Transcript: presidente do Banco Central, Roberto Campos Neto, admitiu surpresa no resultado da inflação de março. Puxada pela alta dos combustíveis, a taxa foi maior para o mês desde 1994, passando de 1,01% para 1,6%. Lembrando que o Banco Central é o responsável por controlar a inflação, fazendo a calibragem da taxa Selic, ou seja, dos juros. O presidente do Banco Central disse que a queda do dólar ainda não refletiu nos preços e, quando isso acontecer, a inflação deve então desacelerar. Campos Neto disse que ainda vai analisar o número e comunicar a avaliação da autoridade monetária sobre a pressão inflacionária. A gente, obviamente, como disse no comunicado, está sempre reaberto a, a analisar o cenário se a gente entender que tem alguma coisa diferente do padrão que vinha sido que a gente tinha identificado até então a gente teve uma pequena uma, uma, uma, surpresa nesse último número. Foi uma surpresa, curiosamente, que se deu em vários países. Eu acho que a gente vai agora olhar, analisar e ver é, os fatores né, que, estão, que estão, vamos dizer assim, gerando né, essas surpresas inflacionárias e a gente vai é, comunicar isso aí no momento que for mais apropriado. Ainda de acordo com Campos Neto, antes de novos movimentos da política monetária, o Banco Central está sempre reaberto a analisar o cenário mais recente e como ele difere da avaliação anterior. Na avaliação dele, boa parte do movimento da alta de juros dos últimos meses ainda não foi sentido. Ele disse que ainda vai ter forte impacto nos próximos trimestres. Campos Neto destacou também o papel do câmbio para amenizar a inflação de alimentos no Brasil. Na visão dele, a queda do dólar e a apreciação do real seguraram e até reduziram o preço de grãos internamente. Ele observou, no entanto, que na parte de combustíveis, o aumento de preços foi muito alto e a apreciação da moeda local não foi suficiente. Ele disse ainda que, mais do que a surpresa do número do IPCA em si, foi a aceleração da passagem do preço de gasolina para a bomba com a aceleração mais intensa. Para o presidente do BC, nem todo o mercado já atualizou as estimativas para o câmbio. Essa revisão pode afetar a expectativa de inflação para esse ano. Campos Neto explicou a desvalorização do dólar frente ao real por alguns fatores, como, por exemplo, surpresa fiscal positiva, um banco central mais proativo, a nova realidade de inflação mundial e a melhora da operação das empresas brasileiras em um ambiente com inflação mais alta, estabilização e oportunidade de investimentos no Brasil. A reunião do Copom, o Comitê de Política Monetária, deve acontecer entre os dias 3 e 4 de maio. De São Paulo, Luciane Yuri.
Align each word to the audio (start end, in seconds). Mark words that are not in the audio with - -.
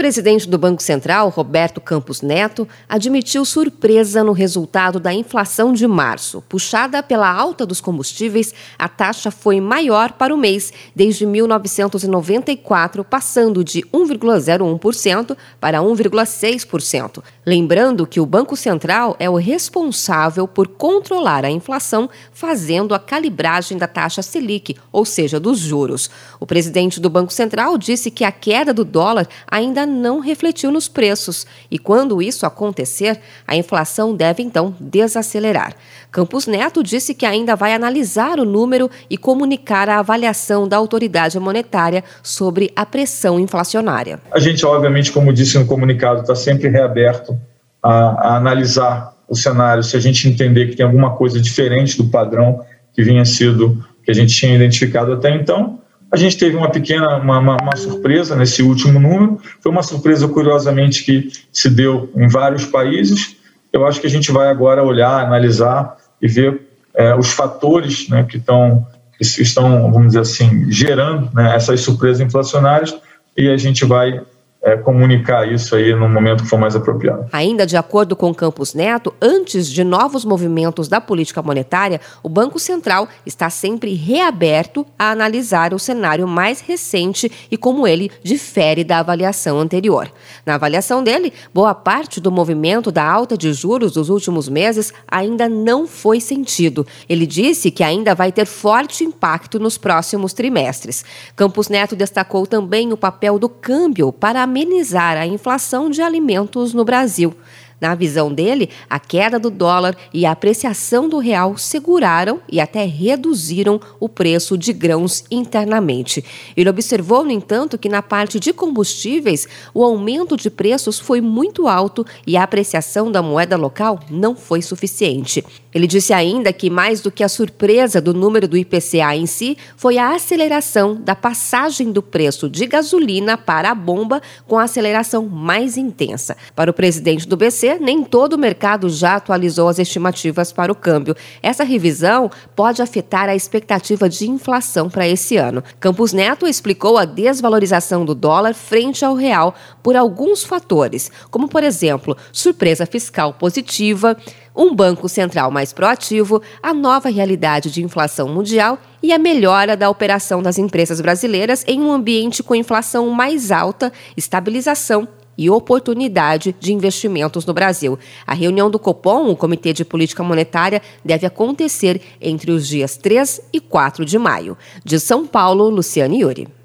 presidente 0.00 0.48
do 0.48 0.56
Banco 0.56 0.82
Central, 0.82 1.28
Roberto 1.28 1.78
Campos 1.78 2.22
Neto, 2.22 2.66
admitiu 2.88 3.44
surpresa 3.44 4.24
no 4.24 4.32
resultado 4.32 4.98
da 4.98 5.12
inflação 5.12 5.74
de 5.74 5.86
março. 5.86 6.42
Puxada 6.48 7.02
pela 7.02 7.30
alta 7.30 7.66
dos 7.66 7.82
combustíveis, 7.82 8.54
a 8.78 8.88
taxa 8.88 9.30
foi 9.30 9.60
maior 9.60 10.12
para 10.12 10.34
o 10.34 10.38
mês 10.38 10.72
desde 10.96 11.26
1994, 11.26 13.04
passando 13.04 13.62
de 13.62 13.82
1,01% 13.92 15.36
para 15.60 15.80
1,6%. 15.80 17.22
Lembrando 17.44 18.06
que 18.06 18.20
o 18.20 18.24
Banco 18.24 18.56
Central 18.56 19.14
é 19.18 19.28
o 19.28 19.36
responsável 19.36 20.48
por 20.48 20.66
controlar 20.66 21.44
a 21.44 21.50
inflação, 21.50 22.08
fazendo 22.32 22.94
a 22.94 22.98
calibragem 22.98 23.76
da 23.76 23.86
taxa 23.86 24.22
Selic, 24.22 24.76
ou 24.90 25.04
seja, 25.04 25.38
dos 25.38 25.58
juros. 25.58 26.08
O 26.38 26.46
presidente 26.46 26.98
do 26.98 27.10
Banco 27.10 27.34
Central 27.34 27.76
disse 27.76 28.10
que 28.10 28.24
a 28.24 28.32
queda 28.32 28.72
do 28.72 28.82
dólar 28.82 29.28
ainda 29.46 29.89
não 29.90 30.20
refletiu 30.20 30.70
nos 30.70 30.88
preços 30.88 31.46
e, 31.70 31.78
quando 31.78 32.22
isso 32.22 32.46
acontecer, 32.46 33.20
a 33.46 33.56
inflação 33.56 34.14
deve 34.14 34.42
então 34.42 34.74
desacelerar. 34.80 35.74
Campos 36.10 36.46
Neto 36.46 36.82
disse 36.82 37.14
que 37.14 37.26
ainda 37.26 37.54
vai 37.56 37.74
analisar 37.74 38.38
o 38.38 38.44
número 38.44 38.90
e 39.08 39.18
comunicar 39.18 39.88
a 39.88 39.98
avaliação 39.98 40.66
da 40.66 40.76
autoridade 40.76 41.38
monetária 41.38 42.02
sobre 42.22 42.70
a 42.74 42.86
pressão 42.86 43.38
inflacionária. 43.38 44.20
A 44.32 44.38
gente, 44.38 44.64
obviamente, 44.64 45.12
como 45.12 45.32
disse 45.32 45.58
no 45.58 45.66
comunicado, 45.66 46.20
está 46.20 46.34
sempre 46.34 46.68
reaberto 46.68 47.38
a, 47.82 47.90
a 47.90 48.36
analisar 48.36 49.14
o 49.28 49.36
cenário 49.36 49.82
se 49.82 49.96
a 49.96 50.00
gente 50.00 50.28
entender 50.28 50.66
que 50.66 50.76
tem 50.76 50.84
alguma 50.84 51.16
coisa 51.16 51.40
diferente 51.40 51.96
do 51.96 52.08
padrão 52.08 52.64
que 52.92 53.02
vinha 53.02 53.24
sido 53.24 53.84
que 54.04 54.10
a 54.10 54.14
gente 54.14 54.34
tinha 54.34 54.54
identificado 54.54 55.12
até 55.12 55.30
então 55.34 55.79
a 56.12 56.16
gente 56.16 56.36
teve 56.36 56.56
uma 56.56 56.70
pequena 56.70 57.16
uma, 57.16 57.38
uma, 57.38 57.56
uma, 57.56 57.76
surpresa 57.76 58.34
nesse 58.34 58.62
último 58.62 58.98
número. 58.98 59.40
Foi 59.60 59.70
uma 59.70 59.82
surpresa, 59.82 60.26
curiosamente, 60.26 61.04
que 61.04 61.30
se 61.52 61.70
deu 61.70 62.10
em 62.16 62.28
vários 62.28 62.64
países. 62.64 63.36
Eu 63.72 63.86
acho 63.86 64.00
que 64.00 64.06
a 64.06 64.10
gente 64.10 64.32
vai 64.32 64.48
agora 64.48 64.82
olhar, 64.82 65.24
analisar 65.24 65.96
e 66.20 66.26
ver 66.26 66.62
é, 66.94 67.14
os 67.14 67.30
fatores 67.30 68.08
né, 68.08 68.24
que, 68.24 68.38
estão, 68.38 68.86
que 69.16 69.22
estão, 69.22 69.92
vamos 69.92 70.08
dizer 70.08 70.20
assim, 70.20 70.70
gerando 70.70 71.30
né, 71.32 71.54
essas 71.54 71.80
surpresas 71.80 72.20
inflacionárias 72.20 72.96
e 73.36 73.48
a 73.48 73.56
gente 73.56 73.84
vai 73.84 74.20
é, 74.62 74.76
comunicar 74.76 75.50
isso 75.50 75.74
aí 75.74 75.94
no 75.94 76.08
momento 76.08 76.42
que 76.42 76.48
for 76.48 76.58
mais 76.58 76.76
apropriado. 76.76 77.26
Ainda 77.32 77.66
de 77.66 77.76
acordo 77.76 78.14
com 78.14 78.34
Campos 78.34 78.74
Neto, 78.74 79.14
antes 79.20 79.68
de 79.68 79.82
novos 79.82 80.24
movimentos 80.24 80.86
da 80.86 81.00
política 81.00 81.42
monetária, 81.42 82.00
o 82.22 82.28
Banco 82.28 82.58
Central 82.58 83.08
está 83.24 83.48
sempre 83.48 83.94
reaberto 83.94 84.86
a 84.98 85.10
analisar 85.10 85.72
o 85.72 85.78
cenário 85.78 86.28
mais 86.28 86.60
recente 86.60 87.30
e 87.50 87.56
como 87.56 87.86
ele 87.86 88.10
difere 88.22 88.84
da 88.84 88.98
avaliação 88.98 89.58
anterior. 89.58 90.10
Na 90.44 90.56
avaliação 90.56 91.02
dele, 91.02 91.32
boa 91.54 91.74
parte 91.74 92.20
do 92.20 92.30
movimento 92.30 92.92
da 92.92 93.04
alta 93.04 93.38
de 93.38 93.52
juros 93.52 93.92
dos 93.92 94.10
últimos 94.10 94.48
meses 94.48 94.92
ainda 95.08 95.48
não 95.48 95.86
foi 95.86 96.20
sentido. 96.20 96.86
Ele 97.08 97.26
disse 97.26 97.70
que 97.70 97.82
ainda 97.82 98.14
vai 98.14 98.30
ter 98.30 98.44
forte 98.44 99.04
impacto 99.04 99.58
nos 99.58 99.78
próximos 99.78 100.34
trimestres. 100.34 101.04
Campos 101.34 101.68
Neto 101.68 101.96
destacou 101.96 102.46
também 102.46 102.92
o 102.92 102.96
papel 102.96 103.38
do 103.38 103.48
câmbio 103.48 104.12
para 104.12 104.49
amenizar 104.50 105.16
a 105.16 105.24
inflação 105.24 105.88
de 105.88 106.02
alimentos 106.02 106.74
no 106.74 106.84
Brasil. 106.84 107.32
Na 107.80 107.94
visão 107.94 108.32
dele, 108.32 108.68
a 108.88 108.98
queda 108.98 109.38
do 109.38 109.48
dólar 109.48 109.96
e 110.12 110.26
a 110.26 110.32
apreciação 110.32 111.08
do 111.08 111.18
real 111.18 111.56
seguraram 111.56 112.40
e 112.50 112.60
até 112.60 112.84
reduziram 112.84 113.80
o 113.98 114.08
preço 114.08 114.58
de 114.58 114.72
grãos 114.72 115.24
internamente. 115.30 116.22
Ele 116.56 116.68
observou, 116.68 117.24
no 117.24 117.30
entanto, 117.30 117.78
que 117.78 117.88
na 117.88 118.02
parte 118.02 118.38
de 118.38 118.52
combustíveis, 118.52 119.48
o 119.72 119.82
aumento 119.82 120.36
de 120.36 120.50
preços 120.50 120.98
foi 120.98 121.22
muito 121.22 121.66
alto 121.66 122.04
e 122.26 122.36
a 122.36 122.42
apreciação 122.42 123.10
da 123.10 123.22
moeda 123.22 123.56
local 123.56 123.98
não 124.10 124.36
foi 124.36 124.60
suficiente. 124.60 125.42
Ele 125.72 125.86
disse 125.86 126.12
ainda 126.12 126.52
que, 126.52 126.68
mais 126.68 127.00
do 127.00 127.10
que 127.10 127.22
a 127.22 127.28
surpresa 127.28 128.00
do 128.00 128.12
número 128.12 128.46
do 128.46 128.56
IPCA 128.56 129.16
em 129.16 129.24
si, 129.26 129.56
foi 129.76 129.98
a 129.98 130.14
aceleração 130.14 131.00
da 131.00 131.14
passagem 131.14 131.92
do 131.92 132.02
preço 132.02 132.48
de 132.48 132.66
gasolina 132.66 133.38
para 133.38 133.70
a 133.70 133.74
bomba 133.74 134.20
com 134.46 134.58
a 134.58 134.64
aceleração 134.64 135.26
mais 135.26 135.76
intensa. 135.76 136.36
Para 136.54 136.70
o 136.70 136.74
presidente 136.74 137.26
do 137.26 137.36
BC, 137.36 137.69
nem 137.78 138.02
todo 138.02 138.34
o 138.34 138.38
mercado 138.38 138.88
já 138.88 139.16
atualizou 139.16 139.68
as 139.68 139.78
estimativas 139.78 140.52
para 140.52 140.72
o 140.72 140.74
câmbio. 140.74 141.14
Essa 141.42 141.64
revisão 141.64 142.30
pode 142.56 142.82
afetar 142.82 143.28
a 143.28 143.34
expectativa 143.34 144.08
de 144.08 144.28
inflação 144.28 144.88
para 144.88 145.06
esse 145.06 145.36
ano. 145.36 145.62
Campos 145.78 146.12
Neto 146.12 146.46
explicou 146.46 146.98
a 146.98 147.04
desvalorização 147.04 148.04
do 148.04 148.14
dólar 148.14 148.54
frente 148.54 149.04
ao 149.04 149.14
real 149.14 149.54
por 149.82 149.96
alguns 149.96 150.42
fatores, 150.42 151.10
como, 151.30 151.48
por 151.48 151.62
exemplo, 151.62 152.16
surpresa 152.32 152.86
fiscal 152.86 153.34
positiva, 153.34 154.16
um 154.54 154.74
banco 154.74 155.08
central 155.08 155.50
mais 155.50 155.72
proativo, 155.72 156.42
a 156.62 156.74
nova 156.74 157.08
realidade 157.08 157.70
de 157.70 157.82
inflação 157.82 158.28
mundial 158.28 158.78
e 159.02 159.12
a 159.12 159.18
melhora 159.18 159.76
da 159.76 159.88
operação 159.88 160.42
das 160.42 160.58
empresas 160.58 161.00
brasileiras 161.00 161.64
em 161.66 161.80
um 161.80 161.92
ambiente 161.92 162.42
com 162.42 162.54
inflação 162.54 163.08
mais 163.10 163.50
alta, 163.50 163.92
estabilização 164.16 165.08
e 165.40 165.48
oportunidade 165.48 166.54
de 166.60 166.70
investimentos 166.70 167.46
no 167.46 167.54
Brasil. 167.54 167.98
A 168.26 168.34
reunião 168.34 168.70
do 168.70 168.78
Copom, 168.78 169.30
o 169.30 169.34
Comitê 169.36 169.72
de 169.72 169.86
Política 169.86 170.22
Monetária, 170.22 170.82
deve 171.02 171.26
acontecer 171.26 172.02
entre 172.20 172.50
os 172.50 172.68
dias 172.68 172.98
3 172.98 173.40
e 173.50 173.58
4 173.58 174.04
de 174.04 174.18
maio. 174.18 174.54
De 174.84 175.00
São 175.00 175.26
Paulo, 175.26 175.70
Luciane 175.70 176.20
Yuri. 176.20 176.59